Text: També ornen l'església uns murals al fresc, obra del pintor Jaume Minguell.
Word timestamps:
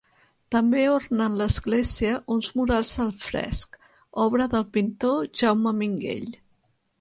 També 0.53 0.85
ornen 0.91 1.35
l'església 1.41 2.13
uns 2.35 2.49
murals 2.61 2.93
al 3.05 3.11
fresc, 3.25 3.77
obra 4.25 4.49
del 4.55 4.67
pintor 4.79 5.31
Jaume 5.43 5.77
Minguell. 5.85 6.35